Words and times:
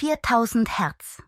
4000 0.00 0.78
Hertz. 0.78 1.20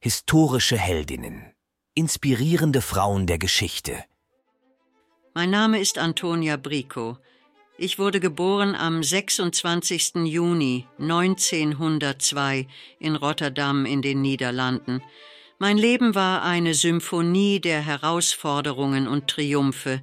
Historische 0.00 0.78
Heldinnen. 0.78 1.52
Inspirierende 1.94 2.80
Frauen 2.80 3.26
der 3.26 3.36
Geschichte. 3.36 4.02
Mein 5.34 5.50
Name 5.50 5.78
ist 5.78 5.98
Antonia 5.98 6.56
Brico. 6.56 7.18
Ich 7.76 7.98
wurde 7.98 8.18
geboren 8.18 8.74
am 8.74 9.02
26. 9.02 10.24
Juni 10.24 10.86
1902 10.98 12.66
in 12.98 13.14
Rotterdam 13.14 13.84
in 13.84 14.00
den 14.00 14.22
Niederlanden. 14.22 15.02
Mein 15.58 15.76
Leben 15.76 16.14
war 16.14 16.44
eine 16.44 16.72
Symphonie 16.72 17.60
der 17.60 17.82
Herausforderungen 17.82 19.06
und 19.06 19.28
Triumphe, 19.28 20.02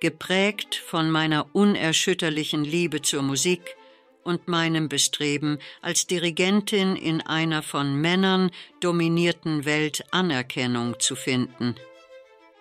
geprägt 0.00 0.74
von 0.74 1.08
meiner 1.08 1.54
unerschütterlichen 1.54 2.64
Liebe 2.64 3.00
zur 3.00 3.22
Musik 3.22 3.76
und 4.24 4.48
meinem 4.48 4.88
Bestreben, 4.88 5.58
als 5.80 6.06
Dirigentin 6.06 6.96
in 6.96 7.20
einer 7.20 7.62
von 7.62 8.00
Männern 8.00 8.50
dominierten 8.80 9.64
Welt 9.64 10.04
Anerkennung 10.10 11.00
zu 11.00 11.16
finden. 11.16 11.76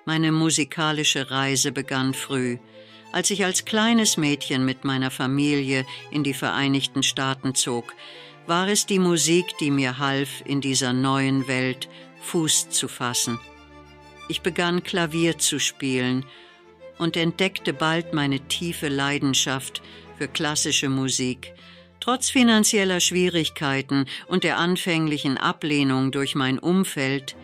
Meine 0.06 0.32
musikalische 0.32 1.30
Reise 1.30 1.72
begann 1.72 2.14
früh, 2.14 2.58
als 3.12 3.30
ich 3.30 3.44
als 3.44 3.66
kleines 3.66 4.18
Mädchen 4.18 4.66
mit 4.66 4.86
meiner 4.86 5.12
Familie 5.12 5.86
in 6.12 6.24
die 6.24 6.34
Vereinigten 6.34 7.04
Staaten 7.04 7.56
zog, 7.56 7.94
war 8.48 8.68
es 8.68 8.86
die 8.86 9.00
Musik, 9.00 9.58
die 9.60 9.72
mir 9.72 10.00
half, 10.00 10.42
in 10.46 10.62
dieser 10.62 10.94
neuen 10.94 11.48
Welt 11.48 11.90
Fuß 12.22 12.70
zu 12.70 12.88
fassen. 12.88 13.40
Ich 14.30 14.42
begann 14.42 14.84
Klavier 14.84 15.38
zu 15.38 15.60
spielen 15.60 16.26
und 16.98 17.18
entdeckte 17.18 17.74
bald 17.74 18.14
meine 18.14 18.40
tiefe 18.48 18.88
Leidenschaft 18.88 19.82
für 20.18 20.28
klassische 20.28 20.90
Musik. 20.90 21.54
Trotz 22.00 22.30
finanzieller 22.30 23.00
Schwierigkeiten 23.00 24.06
und 24.28 24.44
der 24.44 24.58
anfänglichen 24.58 25.38
Ablehnung 25.38 26.12
durch 26.12 26.36
mein 26.36 26.58
Umfeld 26.60 27.36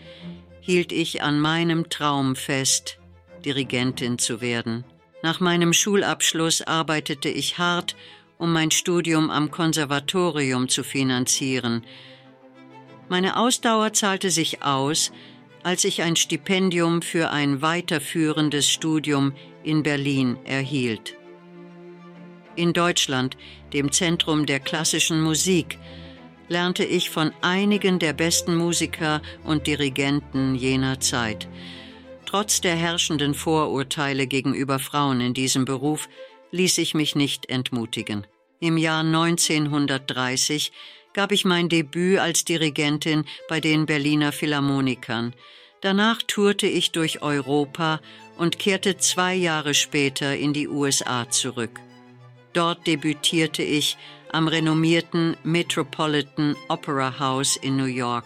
hielt 0.61 0.91
ich 0.91 1.21
an 1.21 1.39
meinem 1.39 1.89
Traum 1.89 2.35
fest, 2.35 2.99
Dirigentin 3.45 4.17
zu 4.17 4.41
werden. 4.41 4.83
Nach 5.23 5.39
meinem 5.39 5.73
Schulabschluss 5.73 6.61
arbeitete 6.61 7.29
ich 7.29 7.57
hart, 7.57 7.95
um 8.37 8.51
mein 8.51 8.71
Studium 8.71 9.29
am 9.29 9.51
Konservatorium 9.51 10.69
zu 10.69 10.83
finanzieren, 10.83 11.83
meine 13.09 13.37
Ausdauer 13.37 13.93
zahlte 13.93 14.29
sich 14.31 14.63
aus, 14.63 15.11
als 15.63 15.85
ich 15.85 16.01
ein 16.01 16.15
Stipendium 16.17 17.01
für 17.01 17.31
ein 17.31 17.61
weiterführendes 17.61 18.69
Studium 18.69 19.33
in 19.63 19.81
Berlin 19.83 20.37
erhielt. 20.43 21.15
In 22.57 22.73
Deutschland, 22.73 23.37
dem 23.71 23.91
Zentrum 23.91 24.47
der 24.47 24.59
klassischen 24.59 25.21
Musik, 25.21 25.77
lernte 26.47 26.83
ich 26.83 27.11
von 27.11 27.31
einigen 27.41 27.99
der 27.99 28.13
besten 28.13 28.55
Musiker 28.55 29.21
und 29.43 29.67
Dirigenten 29.67 30.55
jener 30.55 30.99
Zeit. 30.99 31.47
Trotz 32.25 32.59
der 32.59 32.75
herrschenden 32.75 33.35
Vorurteile 33.35 34.25
gegenüber 34.25 34.79
Frauen 34.79 35.21
in 35.21 35.35
diesem 35.35 35.65
Beruf 35.65 36.09
ließ 36.49 36.79
ich 36.79 36.95
mich 36.95 37.15
nicht 37.15 37.47
entmutigen. 37.47 38.25
Im 38.59 38.77
Jahr 38.77 39.01
1930 39.01 40.71
gab 41.13 41.31
ich 41.31 41.45
mein 41.45 41.69
Debüt 41.69 42.17
als 42.17 42.43
Dirigentin 42.43 43.25
bei 43.47 43.59
den 43.59 43.85
Berliner 43.85 44.31
Philharmonikern. 44.31 45.35
Danach 45.81 46.23
tourte 46.23 46.65
ich 46.65 46.91
durch 46.91 47.21
Europa 47.21 48.01
und 48.35 48.57
kehrte 48.57 48.97
zwei 48.97 49.35
Jahre 49.35 49.75
später 49.75 50.35
in 50.35 50.53
die 50.53 50.67
USA 50.67 51.29
zurück. 51.29 51.79
Dort 52.57 52.85
debütierte 52.87 53.61
ich 53.61 53.97
am 54.31 54.47
renommierten 54.47 55.37
Metropolitan 55.43 56.55
Opera 56.69 57.19
House 57.19 57.55
in 57.55 57.75
New 57.75 57.85
York. 57.85 58.25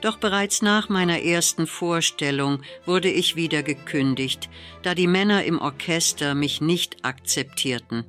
Doch 0.00 0.16
bereits 0.16 0.62
nach 0.62 0.88
meiner 0.88 1.22
ersten 1.22 1.68
Vorstellung 1.68 2.60
wurde 2.86 3.08
ich 3.08 3.36
wieder 3.36 3.62
gekündigt, 3.62 4.48
da 4.82 4.96
die 4.96 5.06
Männer 5.06 5.44
im 5.44 5.60
Orchester 5.60 6.34
mich 6.34 6.60
nicht 6.60 7.04
akzeptierten. 7.04 8.04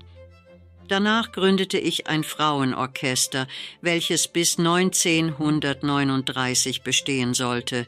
Danach 0.87 1.31
gründete 1.31 1.77
ich 1.77 2.07
ein 2.07 2.23
Frauenorchester, 2.23 3.47
welches 3.79 4.27
bis 4.27 4.57
1939 4.57 6.81
bestehen 6.81 7.35
sollte. 7.35 7.85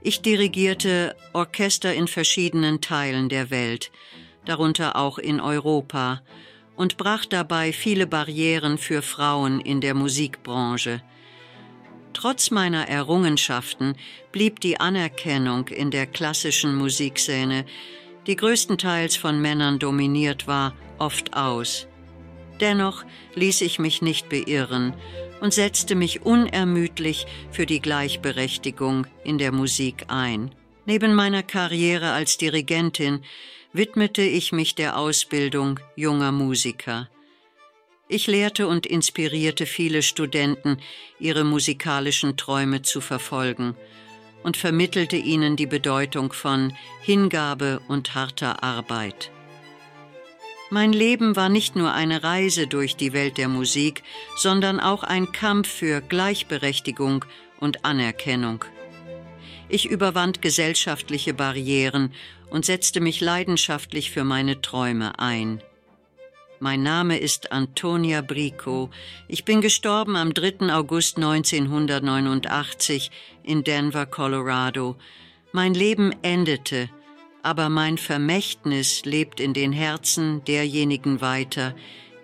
Ich 0.00 0.22
dirigierte 0.22 1.14
Orchester 1.34 1.92
in 1.92 2.08
verschiedenen 2.08 2.80
Teilen 2.80 3.28
der 3.28 3.50
Welt, 3.50 3.90
darunter 4.46 4.96
auch 4.96 5.18
in 5.18 5.42
Europa, 5.42 6.22
und 6.80 6.96
brach 6.96 7.26
dabei 7.26 7.74
viele 7.74 8.06
Barrieren 8.06 8.78
für 8.78 9.02
Frauen 9.02 9.60
in 9.60 9.82
der 9.82 9.92
Musikbranche. 9.92 11.02
Trotz 12.14 12.50
meiner 12.50 12.88
Errungenschaften 12.88 13.96
blieb 14.32 14.60
die 14.60 14.80
Anerkennung 14.80 15.68
in 15.68 15.90
der 15.90 16.06
klassischen 16.06 16.74
Musikszene, 16.74 17.66
die 18.26 18.34
größtenteils 18.34 19.14
von 19.16 19.42
Männern 19.42 19.78
dominiert 19.78 20.46
war, 20.46 20.74
oft 20.96 21.36
aus. 21.36 21.86
Dennoch 22.60 23.04
ließ 23.34 23.60
ich 23.60 23.78
mich 23.78 24.00
nicht 24.00 24.30
beirren 24.30 24.94
und 25.42 25.52
setzte 25.52 25.94
mich 25.94 26.22
unermüdlich 26.22 27.26
für 27.50 27.66
die 27.66 27.80
Gleichberechtigung 27.80 29.06
in 29.22 29.36
der 29.36 29.52
Musik 29.52 30.06
ein. 30.08 30.50
Neben 30.86 31.14
meiner 31.14 31.42
Karriere 31.42 32.12
als 32.12 32.38
Dirigentin 32.38 33.22
widmete 33.72 34.22
ich 34.22 34.52
mich 34.52 34.74
der 34.74 34.96
Ausbildung 34.96 35.78
junger 35.94 36.32
Musiker. 36.32 37.08
Ich 38.08 38.26
lehrte 38.26 38.66
und 38.66 38.86
inspirierte 38.86 39.66
viele 39.66 40.02
Studenten, 40.02 40.78
ihre 41.20 41.44
musikalischen 41.44 42.36
Träume 42.36 42.82
zu 42.82 43.00
verfolgen 43.00 43.76
und 44.42 44.56
vermittelte 44.56 45.16
ihnen 45.16 45.54
die 45.54 45.66
Bedeutung 45.66 46.32
von 46.32 46.76
Hingabe 47.02 47.80
und 47.86 48.14
harter 48.14 48.64
Arbeit. 48.64 49.30
Mein 50.70 50.92
Leben 50.92 51.36
war 51.36 51.48
nicht 51.48 51.76
nur 51.76 51.92
eine 51.92 52.22
Reise 52.22 52.66
durch 52.66 52.96
die 52.96 53.12
Welt 53.12 53.38
der 53.38 53.48
Musik, 53.48 54.02
sondern 54.36 54.80
auch 54.80 55.02
ein 55.02 55.30
Kampf 55.30 55.68
für 55.68 56.00
Gleichberechtigung 56.00 57.24
und 57.58 57.84
Anerkennung. 57.84 58.64
Ich 59.70 59.88
überwand 59.88 60.42
gesellschaftliche 60.42 61.32
Barrieren 61.32 62.12
und 62.50 62.66
setzte 62.66 63.00
mich 63.00 63.20
leidenschaftlich 63.20 64.10
für 64.10 64.24
meine 64.24 64.60
Träume 64.60 65.18
ein. 65.18 65.62
Mein 66.58 66.82
Name 66.82 67.16
ist 67.18 67.52
Antonia 67.52 68.20
Brico. 68.20 68.90
Ich 69.28 69.46
bin 69.46 69.62
gestorben 69.62 70.16
am 70.16 70.34
3. 70.34 70.74
August 70.74 71.16
1989 71.16 73.10
in 73.44 73.64
Denver, 73.64 74.04
Colorado. 74.04 74.96
Mein 75.52 75.72
Leben 75.72 76.14
endete 76.22 76.90
aber 77.42 77.68
mein 77.68 77.98
Vermächtnis 77.98 79.04
lebt 79.04 79.40
in 79.40 79.54
den 79.54 79.72
Herzen 79.72 80.44
derjenigen 80.44 81.20
weiter, 81.20 81.74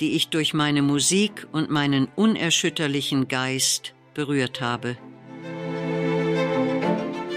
die 0.01 0.13
ich 0.13 0.29
durch 0.29 0.53
meine 0.53 0.83
Musik 0.83 1.47
und 1.53 1.71
meinen 1.71 2.09
unerschütterlichen 2.17 3.29
Geist 3.29 3.95
berührt 4.15 4.61
habe. 4.61 4.97